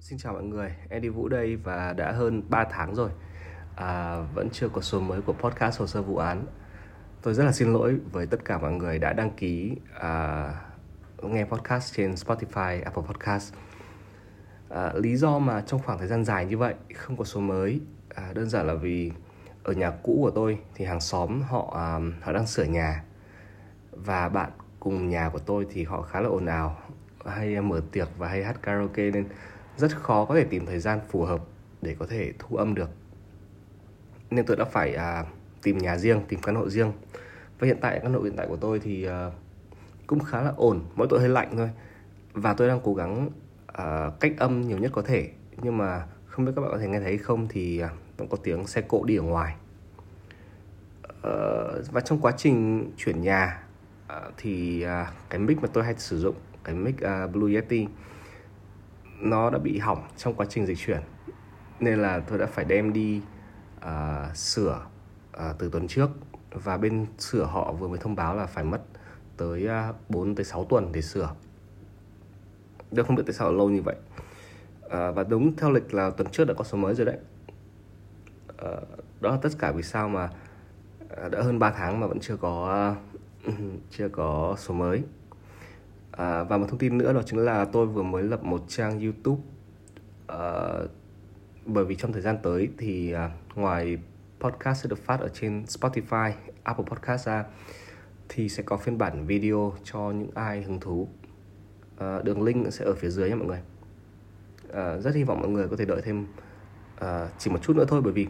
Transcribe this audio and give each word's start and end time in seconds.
Xin 0.00 0.18
chào 0.18 0.32
mọi 0.32 0.42
người, 0.42 0.74
Eddie 0.88 1.10
Vũ 1.10 1.28
đây 1.28 1.56
và 1.56 1.92
đã 1.92 2.12
hơn 2.12 2.42
3 2.48 2.64
tháng 2.64 2.94
rồi. 2.94 3.10
À, 3.76 4.16
Vẫn 4.34 4.48
chưa 4.52 4.68
có 4.68 4.80
số 4.80 5.00
mới 5.00 5.22
của 5.22 5.32
podcast 5.32 5.80
Hồ 5.80 5.86
sơ 5.86 6.02
vụ 6.02 6.16
án. 6.16 6.46
Tôi 7.22 7.34
rất 7.34 7.44
là 7.44 7.52
xin 7.52 7.72
lỗi 7.72 7.98
với 8.12 8.26
tất 8.26 8.44
cả 8.44 8.58
mọi 8.58 8.72
người 8.72 8.98
đã 8.98 9.12
đăng 9.12 9.30
ký 9.30 9.76
à, 10.00 10.44
nghe 11.22 11.44
podcast 11.44 11.94
trên 11.94 12.10
Spotify, 12.10 12.84
Apple 12.84 13.02
Podcast. 13.06 13.54
À, 14.68 14.92
Lý 14.94 15.16
do 15.16 15.38
mà 15.38 15.60
trong 15.66 15.80
khoảng 15.82 15.98
thời 15.98 16.08
gian 16.08 16.24
dài 16.24 16.46
như 16.46 16.58
vậy 16.58 16.74
không 16.94 17.16
có 17.16 17.24
số 17.24 17.40
mới 17.40 17.80
à, 18.08 18.32
Đơn 18.34 18.48
giản 18.48 18.66
là 18.66 18.74
vì 18.74 19.12
ở 19.62 19.72
nhà 19.72 19.90
cũ 19.90 20.18
của 20.22 20.30
tôi 20.30 20.58
thì 20.74 20.84
hàng 20.84 21.00
xóm 21.00 21.42
họ 21.42 21.72
à, 21.76 21.98
họ 22.22 22.32
đang 22.32 22.46
sửa 22.46 22.64
nhà. 22.64 23.04
Và 23.92 24.28
bạn 24.28 24.50
cùng 24.80 25.08
nhà 25.08 25.30
của 25.32 25.38
tôi 25.38 25.66
thì 25.70 25.84
họ 25.84 26.02
khá 26.02 26.20
là 26.20 26.28
ồn 26.28 26.46
ào 26.46 26.76
hay 27.26 27.60
mở 27.60 27.80
tiệc 27.92 28.08
và 28.18 28.28
hay 28.28 28.44
hát 28.44 28.62
karaoke 28.62 29.10
nên 29.10 29.28
rất 29.78 29.96
khó 29.96 30.24
có 30.24 30.34
thể 30.34 30.44
tìm 30.44 30.66
thời 30.66 30.78
gian 30.78 31.00
phù 31.08 31.24
hợp 31.24 31.40
để 31.82 31.96
có 31.98 32.06
thể 32.06 32.32
thu 32.38 32.56
âm 32.56 32.74
được. 32.74 32.90
Nên 34.30 34.46
tôi 34.46 34.56
đã 34.56 34.64
phải 34.64 34.94
à, 34.94 35.24
tìm 35.62 35.78
nhà 35.78 35.96
riêng 35.96 36.20
tìm 36.28 36.40
căn 36.40 36.54
hộ 36.54 36.68
riêng. 36.68 36.92
Và 37.58 37.66
hiện 37.66 37.78
tại 37.80 38.00
căn 38.02 38.14
hộ 38.14 38.20
hiện 38.20 38.36
tại 38.36 38.46
của 38.46 38.56
tôi 38.56 38.80
thì 38.80 39.04
à, 39.04 39.30
cũng 40.06 40.24
khá 40.24 40.42
là 40.42 40.52
ổn 40.56 40.80
mỗi 40.94 41.06
tội 41.10 41.20
hơi 41.20 41.28
lạnh 41.28 41.48
thôi. 41.56 41.70
Và 42.32 42.54
tôi 42.54 42.68
đang 42.68 42.80
cố 42.84 42.94
gắng 42.94 43.30
à, 43.66 44.10
cách 44.20 44.32
âm 44.38 44.60
nhiều 44.60 44.78
nhất 44.78 44.90
có 44.94 45.02
thể. 45.02 45.30
Nhưng 45.62 45.78
mà 45.78 46.06
không 46.26 46.44
biết 46.44 46.52
các 46.56 46.62
bạn 46.62 46.70
có 46.70 46.78
thể 46.78 46.88
nghe 46.88 47.00
thấy 47.00 47.18
không 47.18 47.46
thì 47.48 47.78
à, 47.78 47.90
vẫn 48.16 48.28
có 48.28 48.36
tiếng 48.36 48.66
xe 48.66 48.80
cộ 48.80 49.04
đi 49.04 49.16
ở 49.16 49.22
ngoài. 49.22 49.54
À, 51.22 51.32
và 51.90 52.00
trong 52.00 52.20
quá 52.20 52.32
trình 52.36 52.90
chuyển 52.96 53.22
nhà 53.22 53.62
à, 54.06 54.20
thì 54.36 54.82
à, 54.82 55.12
cái 55.30 55.38
mic 55.38 55.62
mà 55.62 55.68
tôi 55.72 55.84
hay 55.84 55.94
sử 55.98 56.18
dụng 56.18 56.34
cái 56.64 56.74
mic 56.74 56.94
uh, 56.94 57.32
Blue 57.32 57.54
Yeti 57.54 57.86
nó 59.20 59.50
đã 59.50 59.58
bị 59.58 59.78
hỏng 59.78 60.08
trong 60.16 60.34
quá 60.34 60.46
trình 60.48 60.66
dịch 60.66 60.78
chuyển 60.78 61.00
nên 61.80 62.02
là 62.02 62.20
tôi 62.20 62.38
đã 62.38 62.46
phải 62.46 62.64
đem 62.64 62.92
đi 62.92 63.22
uh, 63.76 64.36
sửa 64.36 64.86
uh, 65.36 65.42
từ 65.58 65.68
tuần 65.72 65.88
trước 65.88 66.10
và 66.50 66.76
bên 66.76 67.06
sửa 67.18 67.44
họ 67.44 67.72
vừa 67.72 67.88
mới 67.88 67.98
thông 67.98 68.16
báo 68.16 68.36
là 68.36 68.46
phải 68.46 68.64
mất 68.64 68.80
tới 69.36 69.66
à, 69.68 69.88
uh, 69.88 70.10
4 70.10 70.34
tới 70.34 70.44
6 70.44 70.64
tuần 70.64 70.92
để 70.92 71.02
sửa. 71.02 71.34
Tôi 72.96 73.04
không 73.04 73.16
biết 73.16 73.22
tại 73.26 73.32
sao 73.32 73.52
lâu 73.52 73.70
như 73.70 73.82
vậy. 73.82 73.96
Uh, 74.86 74.90
và 74.90 75.24
đúng 75.28 75.56
theo 75.56 75.70
lịch 75.70 75.94
là 75.94 76.10
tuần 76.10 76.30
trước 76.30 76.44
đã 76.44 76.54
có 76.54 76.64
số 76.64 76.78
mới 76.78 76.94
rồi 76.94 77.06
đấy. 77.06 77.18
Uh, 78.48 78.88
đó 79.20 79.30
là 79.30 79.38
tất 79.42 79.50
cả 79.58 79.72
vì 79.72 79.82
sao 79.82 80.08
mà 80.08 80.30
đã 81.30 81.42
hơn 81.42 81.58
3 81.58 81.70
tháng 81.70 82.00
mà 82.00 82.06
vẫn 82.06 82.20
chưa 82.20 82.36
có 82.36 82.94
uh, 83.48 83.54
chưa 83.90 84.08
có 84.08 84.54
số 84.58 84.74
mới. 84.74 85.02
À, 86.18 86.42
và 86.44 86.58
một 86.58 86.66
thông 86.68 86.78
tin 86.78 86.98
nữa 86.98 87.12
đó 87.12 87.22
chính 87.26 87.38
là 87.38 87.64
tôi 87.64 87.86
vừa 87.86 88.02
mới 88.02 88.22
lập 88.22 88.44
một 88.44 88.64
trang 88.68 89.00
YouTube 89.00 89.42
à, 90.26 90.40
bởi 91.66 91.84
vì 91.84 91.94
trong 91.96 92.12
thời 92.12 92.22
gian 92.22 92.38
tới 92.42 92.68
thì 92.78 93.12
à, 93.12 93.30
ngoài 93.54 93.98
podcast 94.40 94.82
sẽ 94.82 94.88
được 94.88 94.98
phát 94.98 95.20
ở 95.20 95.28
trên 95.28 95.64
Spotify, 95.64 96.32
Apple 96.62 96.84
Podcast 96.90 97.26
ra 97.26 97.44
thì 98.28 98.48
sẽ 98.48 98.62
có 98.62 98.76
phiên 98.76 98.98
bản 98.98 99.26
video 99.26 99.72
cho 99.84 100.10
những 100.10 100.30
ai 100.34 100.62
hứng 100.62 100.80
thú. 100.80 101.08
À, 101.98 102.22
đường 102.24 102.42
link 102.42 102.72
sẽ 102.72 102.84
ở 102.84 102.94
phía 102.94 103.08
dưới 103.08 103.28
nha 103.28 103.36
mọi 103.36 103.46
người. 103.46 103.60
À, 104.72 104.96
rất 104.96 105.14
hy 105.14 105.24
vọng 105.24 105.40
mọi 105.40 105.48
người 105.48 105.68
có 105.68 105.76
thể 105.76 105.84
đợi 105.84 106.00
thêm 106.04 106.26
à, 106.98 107.28
chỉ 107.38 107.50
một 107.50 107.62
chút 107.62 107.76
nữa 107.76 107.84
thôi 107.88 108.00
bởi 108.04 108.12
vì 108.12 108.26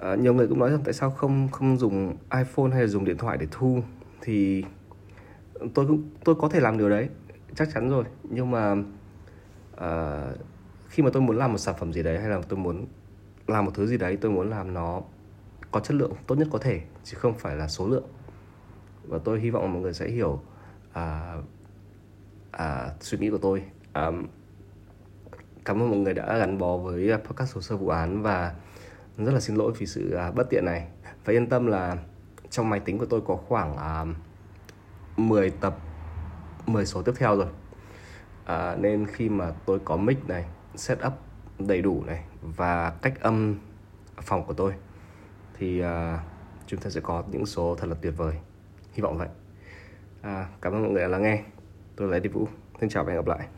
à, 0.00 0.14
nhiều 0.14 0.34
người 0.34 0.48
cũng 0.48 0.58
nói 0.58 0.70
rằng 0.70 0.80
tại 0.84 0.92
sao 0.92 1.10
không 1.10 1.48
không 1.48 1.76
dùng 1.76 2.16
iPhone 2.34 2.70
hay 2.72 2.80
là 2.80 2.86
dùng 2.86 3.04
điện 3.04 3.16
thoại 3.16 3.38
để 3.38 3.46
thu 3.50 3.82
thì 4.20 4.64
tôi 5.74 5.86
cũng 5.86 6.10
tôi 6.24 6.34
có 6.34 6.48
thể 6.48 6.60
làm 6.60 6.78
điều 6.78 6.90
đấy 6.90 7.08
chắc 7.54 7.68
chắn 7.74 7.90
rồi. 7.90 8.04
Nhưng 8.22 8.50
mà 8.50 8.72
uh, 9.74 10.36
khi 10.88 11.02
mà 11.02 11.10
tôi 11.12 11.22
muốn 11.22 11.36
làm 11.36 11.52
một 11.52 11.58
sản 11.58 11.74
phẩm 11.78 11.92
gì 11.92 12.02
đấy 12.02 12.20
hay 12.20 12.28
là 12.28 12.40
tôi 12.48 12.58
muốn 12.58 12.86
làm 13.46 13.64
một 13.64 13.70
thứ 13.74 13.86
gì 13.86 13.96
đấy 13.96 14.16
tôi 14.16 14.30
muốn 14.30 14.50
làm 14.50 14.74
nó 14.74 15.02
có 15.70 15.80
chất 15.80 15.94
lượng 15.94 16.12
tốt 16.26 16.34
nhất 16.34 16.48
có 16.50 16.58
thể 16.58 16.80
chứ 17.04 17.16
không 17.20 17.38
phải 17.38 17.56
là 17.56 17.68
số 17.68 17.88
lượng. 17.88 18.04
Và 19.08 19.18
tôi 19.24 19.40
hy 19.40 19.50
vọng 19.50 19.72
mọi 19.72 19.82
người 19.82 19.94
sẽ 19.94 20.08
hiểu 20.08 20.40
uh, 20.90 21.44
uh, 22.56 22.92
suy 23.00 23.18
nghĩ 23.18 23.30
của 23.30 23.38
tôi. 23.38 23.62
Um, 23.94 24.26
cảm 25.64 25.82
ơn 25.82 25.90
mọi 25.90 25.98
người 25.98 26.14
đã 26.14 26.38
gắn 26.38 26.58
bó 26.58 26.76
với 26.76 27.12
podcast 27.24 27.54
hồ 27.54 27.60
sơ 27.60 27.76
vụ 27.76 27.88
án 27.88 28.22
và 28.22 28.54
rất 29.18 29.32
là 29.32 29.40
xin 29.40 29.56
lỗi 29.56 29.72
vì 29.78 29.86
sự 29.86 30.18
uh, 30.28 30.34
bất 30.34 30.50
tiện 30.50 30.64
này. 30.64 30.88
Và 31.24 31.32
yên 31.32 31.48
tâm 31.48 31.66
là 31.66 31.96
trong 32.50 32.70
máy 32.70 32.80
tính 32.80 32.98
của 32.98 33.06
tôi 33.06 33.20
có 33.26 33.36
khoảng 33.36 33.72
uh, 33.72 34.16
10 35.16 35.50
tập 35.50 35.76
10 36.66 36.86
số 36.86 37.02
tiếp 37.02 37.12
theo 37.18 37.36
rồi. 37.36 37.48
À, 38.44 38.76
nên 38.76 39.06
khi 39.06 39.28
mà 39.28 39.52
tôi 39.66 39.78
có 39.84 39.96
mic 39.96 40.28
này 40.28 40.44
setup 40.74 41.12
đầy 41.58 41.82
đủ 41.82 42.04
này 42.06 42.24
và 42.42 42.90
cách 43.02 43.20
âm 43.20 43.56
phòng 44.22 44.44
của 44.46 44.54
tôi 44.54 44.74
thì 45.58 45.80
à, 45.80 46.22
chúng 46.66 46.80
ta 46.80 46.90
sẽ 46.90 47.00
có 47.00 47.22
những 47.30 47.46
số 47.46 47.74
thật 47.74 47.86
là 47.86 47.96
tuyệt 48.02 48.14
vời. 48.16 48.34
Hy 48.92 49.02
vọng 49.02 49.18
vậy. 49.18 49.28
À, 50.22 50.48
cảm 50.60 50.72
ơn 50.72 50.82
mọi 50.82 50.90
người 50.90 51.02
đã 51.02 51.08
lắng 51.08 51.22
nghe. 51.22 51.42
Tôi 51.96 52.08
là 52.08 52.16
Eddie 52.16 52.32
Vũ. 52.32 52.48
Xin 52.80 52.88
chào 52.88 53.04
và 53.04 53.12
hẹn 53.12 53.22
gặp 53.24 53.26
lại. 53.26 53.48